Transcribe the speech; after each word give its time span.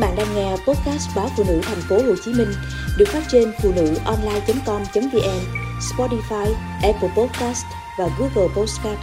bạn 0.00 0.14
đang 0.16 0.34
nghe 0.34 0.50
podcast 0.50 1.16
báo 1.16 1.28
phụ 1.36 1.44
nữ 1.48 1.60
thành 1.62 1.80
phố 1.88 1.96
Hồ 1.96 2.14
Chí 2.24 2.32
Minh 2.34 2.48
được 2.98 3.08
phát 3.08 3.22
trên 3.28 3.52
phụ 3.62 3.72
nữ 3.76 3.94
online.com.vn, 4.04 5.40
Spotify, 5.80 6.54
Apple 6.82 7.10
Podcast 7.16 7.64
và 7.98 8.08
Google 8.18 8.54
Podcast. 8.56 9.00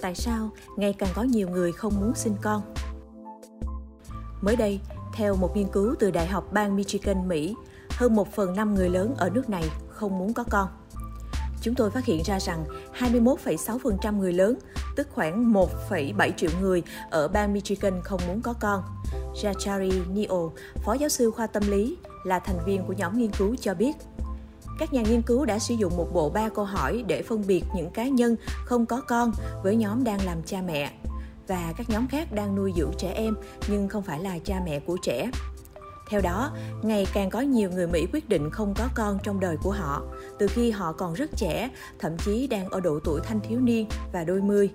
Tại 0.00 0.14
sao 0.14 0.50
ngày 0.76 0.92
càng 0.92 1.10
có 1.14 1.22
nhiều 1.22 1.48
người 1.48 1.72
không 1.72 2.00
muốn 2.00 2.14
sinh 2.14 2.36
con? 2.42 2.62
Mới 4.40 4.56
đây, 4.56 4.80
theo 5.12 5.36
một 5.36 5.56
nghiên 5.56 5.68
cứu 5.68 5.94
từ 5.98 6.10
Đại 6.10 6.26
học 6.26 6.52
bang 6.52 6.76
Michigan, 6.76 7.28
Mỹ, 7.28 7.54
hơn 7.90 8.14
một 8.14 8.32
phần 8.32 8.56
năm 8.56 8.74
người 8.74 8.88
lớn 8.88 9.14
ở 9.16 9.30
nước 9.30 9.50
này 9.50 9.64
không 9.88 10.18
muốn 10.18 10.34
có 10.34 10.44
con. 10.50 10.68
Chúng 11.66 11.74
tôi 11.74 11.90
phát 11.90 12.04
hiện 12.04 12.22
ra 12.24 12.40
rằng 12.40 12.64
21,6% 12.98 14.18
người 14.18 14.32
lớn, 14.32 14.58
tức 14.96 15.08
khoảng 15.14 15.52
1,7 15.52 16.30
triệu 16.36 16.50
người 16.60 16.82
ở 17.10 17.28
bang 17.28 17.52
Michigan 17.52 18.00
không 18.04 18.20
muốn 18.26 18.40
có 18.40 18.52
con. 18.60 18.82
Rachari 19.42 19.90
Neo, 20.14 20.52
phó 20.84 20.92
giáo 20.92 21.08
sư 21.08 21.30
khoa 21.30 21.46
tâm 21.46 21.62
lý, 21.68 21.96
là 22.24 22.38
thành 22.38 22.58
viên 22.66 22.86
của 22.86 22.92
nhóm 22.92 23.18
nghiên 23.18 23.30
cứu 23.30 23.56
cho 23.60 23.74
biết. 23.74 23.96
Các 24.78 24.92
nhà 24.92 25.02
nghiên 25.02 25.22
cứu 25.22 25.44
đã 25.44 25.58
sử 25.58 25.74
dụng 25.74 25.96
một 25.96 26.08
bộ 26.12 26.30
ba 26.30 26.48
câu 26.48 26.64
hỏi 26.64 27.04
để 27.06 27.22
phân 27.22 27.46
biệt 27.46 27.62
những 27.74 27.90
cá 27.90 28.08
nhân 28.08 28.36
không 28.64 28.86
có 28.86 29.00
con 29.00 29.32
với 29.62 29.76
nhóm 29.76 30.04
đang 30.04 30.24
làm 30.24 30.42
cha 30.42 30.62
mẹ 30.62 30.92
và 31.48 31.72
các 31.76 31.90
nhóm 31.90 32.08
khác 32.08 32.32
đang 32.32 32.56
nuôi 32.56 32.72
dưỡng 32.76 32.92
trẻ 32.98 33.12
em 33.12 33.34
nhưng 33.68 33.88
không 33.88 34.02
phải 34.02 34.20
là 34.20 34.38
cha 34.44 34.60
mẹ 34.64 34.80
của 34.80 34.96
trẻ. 35.02 35.30
Theo 36.10 36.20
đó, 36.20 36.50
ngày 36.82 37.06
càng 37.12 37.30
có 37.30 37.40
nhiều 37.40 37.70
người 37.70 37.86
Mỹ 37.86 38.06
quyết 38.12 38.28
định 38.28 38.50
không 38.50 38.74
có 38.78 38.88
con 38.94 39.18
trong 39.22 39.40
đời 39.40 39.56
của 39.62 39.70
họ, 39.70 40.02
từ 40.38 40.46
khi 40.46 40.70
họ 40.70 40.92
còn 40.92 41.14
rất 41.14 41.30
trẻ, 41.36 41.70
thậm 41.98 42.16
chí 42.16 42.46
đang 42.46 42.68
ở 42.68 42.80
độ 42.80 42.98
tuổi 43.04 43.20
thanh 43.24 43.40
thiếu 43.40 43.60
niên 43.60 43.88
và 44.12 44.24
đôi 44.24 44.42
mươi. 44.42 44.70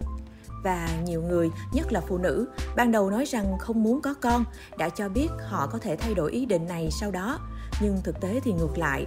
Và 0.64 0.90
nhiều 1.06 1.22
người, 1.22 1.50
nhất 1.74 1.92
là 1.92 2.02
phụ 2.08 2.18
nữ, 2.18 2.48
ban 2.76 2.92
đầu 2.92 3.10
nói 3.10 3.26
rằng 3.26 3.58
không 3.60 3.84
muốn 3.84 4.02
có 4.02 4.14
con, 4.14 4.44
đã 4.78 4.90
cho 4.90 5.10
biết 5.10 5.28
họ 5.48 5.68
có 5.68 5.78
thể 5.78 5.96
thay 5.96 6.14
đổi 6.14 6.32
ý 6.32 6.46
định 6.46 6.68
này 6.68 6.90
sau 6.92 7.12
đó, 7.12 7.40
nhưng 7.82 7.98
thực 8.04 8.22
tế 8.22 8.40
thì 8.44 8.54
ngược 8.54 8.78
lại. 8.78 9.06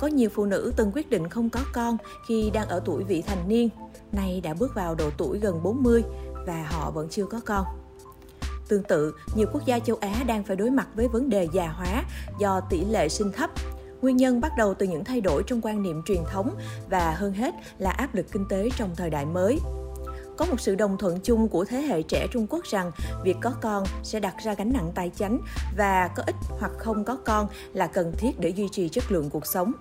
Có 0.00 0.06
nhiều 0.06 0.30
phụ 0.34 0.44
nữ 0.44 0.72
từng 0.76 0.92
quyết 0.94 1.10
định 1.10 1.28
không 1.28 1.50
có 1.50 1.60
con 1.72 1.96
khi 2.26 2.50
đang 2.50 2.68
ở 2.68 2.82
tuổi 2.84 3.04
vị 3.04 3.22
thành 3.22 3.48
niên, 3.48 3.68
nay 4.12 4.40
đã 4.40 4.54
bước 4.54 4.74
vào 4.74 4.94
độ 4.94 5.10
tuổi 5.18 5.38
gần 5.38 5.62
40 5.62 6.02
và 6.46 6.66
họ 6.70 6.90
vẫn 6.90 7.08
chưa 7.10 7.26
có 7.26 7.40
con. 7.46 7.81
Tương 8.68 8.82
tự, 8.82 9.14
nhiều 9.34 9.46
quốc 9.52 9.62
gia 9.66 9.78
châu 9.78 9.96
Á 10.00 10.22
đang 10.26 10.44
phải 10.44 10.56
đối 10.56 10.70
mặt 10.70 10.88
với 10.94 11.08
vấn 11.08 11.28
đề 11.28 11.48
già 11.52 11.68
hóa 11.68 12.04
do 12.38 12.60
tỷ 12.70 12.84
lệ 12.84 13.08
sinh 13.08 13.32
thấp. 13.32 13.50
Nguyên 14.02 14.16
nhân 14.16 14.40
bắt 14.40 14.52
đầu 14.58 14.74
từ 14.74 14.86
những 14.86 15.04
thay 15.04 15.20
đổi 15.20 15.42
trong 15.46 15.60
quan 15.62 15.82
niệm 15.82 16.02
truyền 16.02 16.24
thống 16.32 16.54
và 16.90 17.14
hơn 17.18 17.32
hết 17.32 17.54
là 17.78 17.90
áp 17.90 18.14
lực 18.14 18.26
kinh 18.32 18.48
tế 18.48 18.68
trong 18.76 18.90
thời 18.96 19.10
đại 19.10 19.26
mới. 19.26 19.58
Có 20.36 20.44
một 20.44 20.60
sự 20.60 20.74
đồng 20.74 20.98
thuận 20.98 21.20
chung 21.20 21.48
của 21.48 21.64
thế 21.64 21.82
hệ 21.82 22.02
trẻ 22.02 22.26
Trung 22.32 22.46
Quốc 22.50 22.64
rằng 22.64 22.90
việc 23.24 23.36
có 23.40 23.52
con 23.60 23.84
sẽ 24.02 24.20
đặt 24.20 24.34
ra 24.44 24.54
gánh 24.54 24.72
nặng 24.72 24.92
tài 24.94 25.08
chính 25.08 25.40
và 25.76 26.08
có 26.16 26.22
ít 26.26 26.34
hoặc 26.48 26.72
không 26.78 27.04
có 27.04 27.16
con 27.24 27.46
là 27.72 27.86
cần 27.86 28.12
thiết 28.18 28.40
để 28.40 28.48
duy 28.48 28.68
trì 28.68 28.88
chất 28.88 29.12
lượng 29.12 29.30
cuộc 29.30 29.46
sống. 29.46 29.72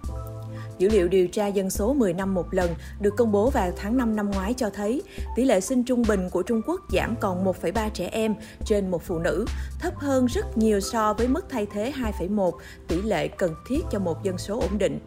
Dữ 0.82 0.90
liệu 0.90 1.08
điều 1.08 1.28
tra 1.28 1.48
dân 1.48 1.70
số 1.70 1.94
10 1.94 2.14
năm 2.14 2.34
một 2.34 2.54
lần 2.54 2.76
được 3.00 3.16
công 3.18 3.32
bố 3.32 3.50
vào 3.50 3.72
tháng 3.78 3.98
5 3.98 4.16
năm 4.16 4.32
ngoái 4.32 4.54
cho 4.54 4.70
thấy 4.70 5.02
tỷ 5.36 5.46
lệ 5.46 5.62
sinh 5.62 5.84
trung 5.84 6.04
bình 6.08 6.30
của 6.30 6.42
Trung 6.42 6.62
Quốc 6.68 6.82
giảm 6.94 7.16
còn 7.20 7.46
1,3 7.46 7.90
trẻ 7.94 8.10
em 8.12 8.36
trên 8.66 8.92
một 8.92 9.04
phụ 9.04 9.20
nữ, 9.20 9.46
thấp 9.80 9.96
hơn 9.98 10.26
rất 10.26 10.58
nhiều 10.58 10.80
so 10.80 11.14
với 11.14 11.28
mức 11.28 11.46
thay 11.50 11.68
thế 11.74 11.94
2,1 12.20 12.52
tỷ 12.88 13.02
lệ 13.02 13.28
cần 13.28 13.56
thiết 13.68 13.80
cho 13.92 14.00
một 14.00 14.24
dân 14.24 14.38
số 14.38 14.60
ổn 14.60 14.78
định 14.78 15.00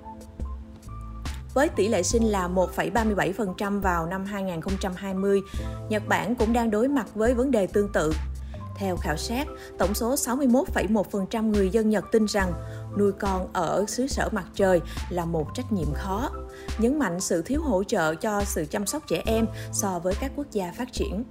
với 1.55 1.69
tỷ 1.69 1.89
lệ 1.89 2.03
sinh 2.03 2.25
là 2.25 2.49
1,37% 2.49 3.81
vào 3.81 4.07
năm 4.07 4.25
2020. 4.25 5.41
Nhật 5.89 6.03
Bản 6.09 6.35
cũng 6.35 6.53
đang 6.53 6.71
đối 6.71 6.89
mặt 6.89 7.07
với 7.15 7.35
vấn 7.35 7.51
đề 7.51 7.67
tương 7.67 7.93
tự. 7.93 8.13
Theo 8.77 8.97
khảo 8.97 9.17
sát, 9.17 9.47
tổng 9.79 9.95
số 9.95 10.15
61,1% 10.15 11.51
người 11.51 11.71
dân 11.71 11.91
Nhật 11.91 12.05
tin 12.13 12.27
rằng 12.27 12.53
nuôi 12.99 13.13
con 13.13 13.49
ở 13.53 13.85
xứ 13.89 14.07
sở 14.07 14.29
mặt 14.33 14.47
trời 14.55 14.81
là 15.11 15.25
một 15.25 15.47
trách 15.55 15.73
nhiệm 15.73 15.95
khó, 15.95 16.31
nhấn 16.79 16.99
mạnh 16.99 17.21
sự 17.21 17.43
thiếu 17.43 17.63
hỗ 17.63 17.85
trợ 17.85 18.15
cho 18.15 18.43
sự 18.45 18.65
chăm 18.71 18.87
sóc 18.87 19.03
trẻ 19.09 19.23
em 19.27 19.47
so 19.73 19.99
với 19.99 20.15
các 20.21 20.33
quốc 20.37 20.47
gia 20.51 20.73
phát 20.73 20.93
triển. 20.93 21.25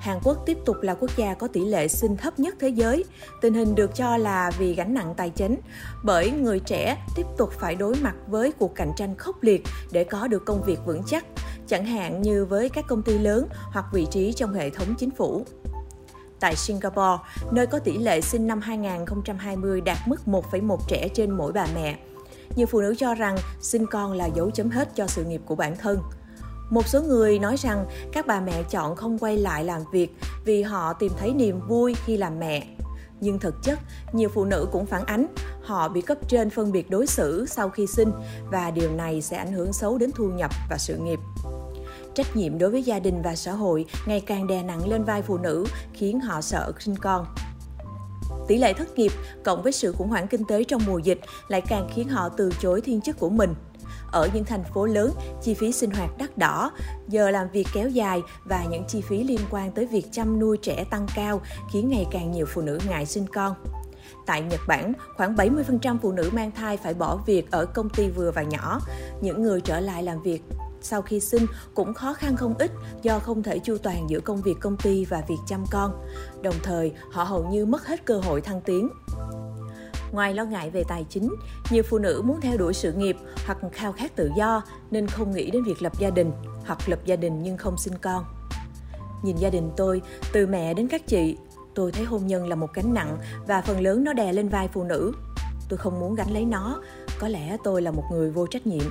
Hàn 0.00 0.18
Quốc 0.24 0.42
tiếp 0.46 0.58
tục 0.64 0.76
là 0.82 0.94
quốc 0.94 1.10
gia 1.16 1.34
có 1.34 1.48
tỷ 1.48 1.64
lệ 1.64 1.88
sinh 1.88 2.16
thấp 2.16 2.38
nhất 2.38 2.54
thế 2.60 2.68
giới. 2.68 3.04
Tình 3.40 3.54
hình 3.54 3.74
được 3.74 3.94
cho 3.94 4.16
là 4.16 4.50
vì 4.58 4.74
gánh 4.74 4.94
nặng 4.94 5.14
tài 5.16 5.30
chính, 5.30 5.56
bởi 6.04 6.30
người 6.30 6.60
trẻ 6.60 7.04
tiếp 7.16 7.26
tục 7.38 7.52
phải 7.52 7.74
đối 7.74 7.94
mặt 7.94 8.14
với 8.26 8.52
cuộc 8.52 8.74
cạnh 8.74 8.92
tranh 8.96 9.16
khốc 9.16 9.42
liệt 9.42 9.62
để 9.92 10.04
có 10.04 10.28
được 10.28 10.44
công 10.44 10.62
việc 10.62 10.78
vững 10.86 11.02
chắc, 11.06 11.24
chẳng 11.66 11.86
hạn 11.86 12.22
như 12.22 12.44
với 12.44 12.68
các 12.68 12.84
công 12.88 13.02
ty 13.02 13.18
lớn 13.18 13.48
hoặc 13.72 13.84
vị 13.92 14.06
trí 14.10 14.32
trong 14.32 14.54
hệ 14.54 14.70
thống 14.70 14.94
chính 14.98 15.10
phủ 15.10 15.46
tại 16.40 16.56
Singapore, 16.56 17.22
nơi 17.50 17.66
có 17.66 17.78
tỷ 17.78 17.98
lệ 17.98 18.20
sinh 18.20 18.46
năm 18.46 18.60
2020 18.60 19.80
đạt 19.80 19.98
mức 20.06 20.20
1,1 20.26 20.76
trẻ 20.88 21.08
trên 21.14 21.30
mỗi 21.30 21.52
bà 21.52 21.66
mẹ. 21.74 21.98
Nhiều 22.56 22.66
phụ 22.66 22.80
nữ 22.80 22.94
cho 22.98 23.14
rằng 23.14 23.36
sinh 23.60 23.86
con 23.86 24.12
là 24.12 24.26
dấu 24.26 24.50
chấm 24.50 24.70
hết 24.70 24.88
cho 24.94 25.06
sự 25.06 25.24
nghiệp 25.24 25.40
của 25.46 25.54
bản 25.54 25.76
thân. 25.76 26.02
Một 26.70 26.86
số 26.86 27.02
người 27.02 27.38
nói 27.38 27.56
rằng 27.56 27.86
các 28.12 28.26
bà 28.26 28.40
mẹ 28.40 28.62
chọn 28.62 28.96
không 28.96 29.18
quay 29.18 29.38
lại 29.38 29.64
làm 29.64 29.82
việc 29.92 30.16
vì 30.44 30.62
họ 30.62 30.92
tìm 30.92 31.12
thấy 31.18 31.34
niềm 31.34 31.60
vui 31.68 31.94
khi 32.04 32.16
làm 32.16 32.38
mẹ. 32.38 32.66
Nhưng 33.20 33.38
thực 33.38 33.62
chất, 33.62 33.78
nhiều 34.12 34.28
phụ 34.28 34.44
nữ 34.44 34.68
cũng 34.72 34.86
phản 34.86 35.04
ánh 35.04 35.26
họ 35.62 35.88
bị 35.88 36.00
cấp 36.00 36.18
trên 36.28 36.50
phân 36.50 36.72
biệt 36.72 36.90
đối 36.90 37.06
xử 37.06 37.46
sau 37.46 37.68
khi 37.68 37.86
sinh 37.86 38.12
và 38.50 38.70
điều 38.70 38.90
này 38.92 39.22
sẽ 39.22 39.36
ảnh 39.36 39.52
hưởng 39.52 39.72
xấu 39.72 39.98
đến 39.98 40.10
thu 40.14 40.24
nhập 40.24 40.50
và 40.70 40.78
sự 40.78 40.96
nghiệp. 40.96 41.18
Trách 42.18 42.36
nhiệm 42.36 42.58
đối 42.58 42.70
với 42.70 42.82
gia 42.82 42.98
đình 42.98 43.22
và 43.22 43.36
xã 43.36 43.52
hội 43.52 43.84
ngày 44.06 44.20
càng 44.20 44.46
đè 44.46 44.62
nặng 44.62 44.88
lên 44.88 45.04
vai 45.04 45.22
phụ 45.22 45.38
nữ, 45.38 45.66
khiến 45.92 46.20
họ 46.20 46.40
sợ 46.40 46.72
sinh 46.78 46.96
con. 46.96 47.26
Tỷ 48.48 48.58
lệ 48.58 48.72
thất 48.72 48.98
nghiệp 48.98 49.12
cộng 49.44 49.62
với 49.62 49.72
sự 49.72 49.92
khủng 49.92 50.08
hoảng 50.08 50.28
kinh 50.28 50.44
tế 50.44 50.64
trong 50.64 50.82
mùa 50.86 50.98
dịch 50.98 51.20
lại 51.48 51.60
càng 51.60 51.88
khiến 51.94 52.08
họ 52.08 52.28
từ 52.28 52.50
chối 52.60 52.80
thiên 52.80 53.00
chức 53.00 53.18
của 53.18 53.30
mình. 53.30 53.54
Ở 54.12 54.28
những 54.34 54.44
thành 54.44 54.64
phố 54.74 54.86
lớn, 54.86 55.10
chi 55.42 55.54
phí 55.54 55.72
sinh 55.72 55.90
hoạt 55.90 56.18
đắt 56.18 56.38
đỏ, 56.38 56.70
giờ 57.08 57.30
làm 57.30 57.50
việc 57.50 57.66
kéo 57.74 57.88
dài 57.88 58.22
và 58.44 58.64
những 58.64 58.84
chi 58.88 59.00
phí 59.00 59.24
liên 59.24 59.40
quan 59.50 59.72
tới 59.72 59.86
việc 59.86 60.04
chăm 60.12 60.40
nuôi 60.40 60.56
trẻ 60.56 60.84
tăng 60.90 61.06
cao 61.14 61.40
khiến 61.72 61.88
ngày 61.90 62.06
càng 62.10 62.32
nhiều 62.32 62.46
phụ 62.48 62.60
nữ 62.60 62.78
ngại 62.88 63.06
sinh 63.06 63.26
con. 63.26 63.54
Tại 64.26 64.42
Nhật 64.42 64.60
Bản, 64.68 64.92
khoảng 65.16 65.34
70% 65.34 65.98
phụ 66.02 66.12
nữ 66.12 66.30
mang 66.32 66.50
thai 66.50 66.76
phải 66.76 66.94
bỏ 66.94 67.16
việc 67.26 67.50
ở 67.50 67.66
công 67.66 67.88
ty 67.88 68.08
vừa 68.08 68.30
và 68.30 68.42
nhỏ. 68.42 68.80
Những 69.20 69.42
người 69.42 69.60
trở 69.60 69.80
lại 69.80 70.02
làm 70.02 70.22
việc 70.22 70.42
sau 70.80 71.02
khi 71.02 71.20
sinh 71.20 71.46
cũng 71.74 71.94
khó 71.94 72.14
khăn 72.14 72.36
không 72.36 72.54
ít 72.58 72.70
do 73.02 73.18
không 73.18 73.42
thể 73.42 73.58
chu 73.58 73.78
toàn 73.78 74.10
giữa 74.10 74.20
công 74.20 74.42
việc 74.42 74.56
công 74.60 74.76
ty 74.76 75.04
và 75.04 75.22
việc 75.28 75.38
chăm 75.46 75.64
con. 75.70 76.06
Đồng 76.42 76.54
thời, 76.62 76.92
họ 77.10 77.24
hầu 77.24 77.44
như 77.44 77.66
mất 77.66 77.86
hết 77.86 78.04
cơ 78.04 78.18
hội 78.18 78.40
thăng 78.40 78.60
tiến. 78.60 78.88
Ngoài 80.12 80.34
lo 80.34 80.44
ngại 80.44 80.70
về 80.70 80.84
tài 80.88 81.06
chính, 81.10 81.34
nhiều 81.70 81.82
phụ 81.82 81.98
nữ 81.98 82.22
muốn 82.24 82.40
theo 82.40 82.56
đuổi 82.56 82.74
sự 82.74 82.92
nghiệp 82.92 83.16
hoặc 83.46 83.58
khao 83.72 83.92
khát 83.92 84.16
tự 84.16 84.30
do 84.36 84.62
nên 84.90 85.06
không 85.06 85.32
nghĩ 85.32 85.50
đến 85.50 85.62
việc 85.64 85.82
lập 85.82 85.92
gia 85.98 86.10
đình 86.10 86.32
hoặc 86.66 86.88
lập 86.88 86.98
gia 87.04 87.16
đình 87.16 87.42
nhưng 87.42 87.56
không 87.56 87.78
sinh 87.78 87.94
con. 88.02 88.24
Nhìn 89.22 89.36
gia 89.36 89.50
đình 89.50 89.70
tôi, 89.76 90.02
từ 90.32 90.46
mẹ 90.46 90.74
đến 90.74 90.88
các 90.88 91.06
chị, 91.06 91.36
tôi 91.74 91.92
thấy 91.92 92.04
hôn 92.04 92.26
nhân 92.26 92.48
là 92.48 92.54
một 92.54 92.72
gánh 92.74 92.94
nặng 92.94 93.18
và 93.46 93.60
phần 93.60 93.80
lớn 93.80 94.04
nó 94.04 94.12
đè 94.12 94.32
lên 94.32 94.48
vai 94.48 94.68
phụ 94.68 94.84
nữ. 94.84 95.12
Tôi 95.68 95.78
không 95.78 96.00
muốn 96.00 96.14
gánh 96.14 96.30
lấy 96.30 96.44
nó, 96.44 96.82
có 97.18 97.28
lẽ 97.28 97.56
tôi 97.64 97.82
là 97.82 97.90
một 97.90 98.04
người 98.12 98.30
vô 98.30 98.46
trách 98.46 98.66
nhiệm 98.66 98.84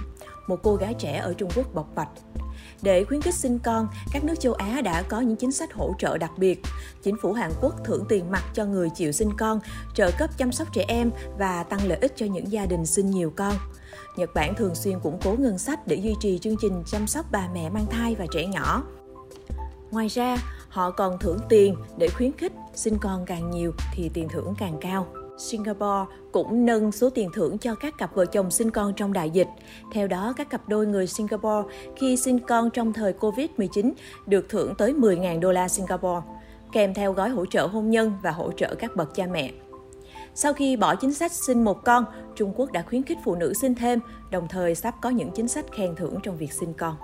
một 0.47 0.59
cô 0.63 0.75
gái 0.75 0.93
trẻ 0.93 1.17
ở 1.17 1.33
Trung 1.33 1.49
Quốc 1.55 1.73
bộc 1.73 1.95
bạch. 1.95 2.09
Để 2.81 3.03
khuyến 3.03 3.21
khích 3.21 3.33
sinh 3.33 3.59
con, 3.59 3.87
các 4.11 4.23
nước 4.23 4.39
châu 4.39 4.53
Á 4.53 4.81
đã 4.81 5.01
có 5.01 5.21
những 5.21 5.35
chính 5.35 5.51
sách 5.51 5.73
hỗ 5.73 5.93
trợ 5.99 6.17
đặc 6.17 6.31
biệt. 6.37 6.61
Chính 7.03 7.15
phủ 7.21 7.33
Hàn 7.33 7.51
Quốc 7.61 7.75
thưởng 7.85 8.05
tiền 8.09 8.31
mặt 8.31 8.43
cho 8.53 8.65
người 8.65 8.89
chịu 8.89 9.11
sinh 9.11 9.29
con, 9.37 9.59
trợ 9.93 10.11
cấp 10.17 10.29
chăm 10.37 10.51
sóc 10.51 10.67
trẻ 10.73 10.85
em 10.87 11.11
và 11.37 11.63
tăng 11.63 11.87
lợi 11.87 11.97
ích 12.01 12.13
cho 12.15 12.25
những 12.25 12.51
gia 12.51 12.65
đình 12.65 12.85
sinh 12.85 13.11
nhiều 13.11 13.33
con. 13.35 13.53
Nhật 14.17 14.29
Bản 14.35 14.55
thường 14.55 14.75
xuyên 14.75 14.99
củng 14.99 15.19
cố 15.23 15.35
ngân 15.39 15.57
sách 15.57 15.87
để 15.87 15.95
duy 15.95 16.15
trì 16.19 16.39
chương 16.39 16.55
trình 16.61 16.83
chăm 16.85 17.07
sóc 17.07 17.25
bà 17.31 17.49
mẹ 17.53 17.69
mang 17.69 17.85
thai 17.85 18.15
và 18.15 18.25
trẻ 18.31 18.45
nhỏ. 18.45 18.83
Ngoài 19.91 20.07
ra, 20.07 20.37
họ 20.69 20.91
còn 20.91 21.19
thưởng 21.19 21.39
tiền 21.49 21.75
để 21.97 22.07
khuyến 22.07 22.31
khích 22.37 22.53
sinh 22.75 22.97
con 23.01 23.25
càng 23.25 23.51
nhiều 23.51 23.73
thì 23.93 24.09
tiền 24.13 24.29
thưởng 24.29 24.53
càng 24.57 24.77
cao. 24.81 25.07
Singapore 25.37 26.05
cũng 26.31 26.65
nâng 26.65 26.91
số 26.91 27.09
tiền 27.09 27.29
thưởng 27.33 27.57
cho 27.57 27.75
các 27.75 27.97
cặp 27.97 28.15
vợ 28.15 28.25
chồng 28.25 28.51
sinh 28.51 28.71
con 28.71 28.93
trong 28.93 29.13
đại 29.13 29.29
dịch. 29.29 29.47
Theo 29.91 30.07
đó, 30.07 30.33
các 30.37 30.49
cặp 30.49 30.69
đôi 30.69 30.87
người 30.87 31.07
Singapore 31.07 31.75
khi 31.95 32.17
sinh 32.17 32.39
con 32.39 32.69
trong 32.69 32.93
thời 32.93 33.13
Covid-19 33.13 33.91
được 34.25 34.49
thưởng 34.49 34.73
tới 34.77 34.93
10.000 34.93 35.39
đô 35.39 35.51
la 35.51 35.67
Singapore, 35.67 36.21
kèm 36.71 36.93
theo 36.93 37.13
gói 37.13 37.29
hỗ 37.29 37.45
trợ 37.45 37.67
hôn 37.67 37.89
nhân 37.89 38.13
và 38.21 38.31
hỗ 38.31 38.51
trợ 38.51 38.75
các 38.75 38.95
bậc 38.95 39.15
cha 39.15 39.25
mẹ. 39.31 39.51
Sau 40.35 40.53
khi 40.53 40.77
bỏ 40.77 40.95
chính 40.95 41.13
sách 41.13 41.31
sinh 41.31 41.63
một 41.63 41.83
con, 41.85 42.05
Trung 42.35 42.53
Quốc 42.55 42.71
đã 42.71 42.83
khuyến 42.89 43.03
khích 43.03 43.17
phụ 43.23 43.35
nữ 43.35 43.53
sinh 43.53 43.75
thêm, 43.75 43.99
đồng 44.31 44.47
thời 44.47 44.75
sắp 44.75 44.95
có 45.01 45.09
những 45.09 45.31
chính 45.31 45.47
sách 45.47 45.65
khen 45.71 45.95
thưởng 45.95 46.15
trong 46.23 46.37
việc 46.37 46.53
sinh 46.53 46.73
con. 46.73 46.95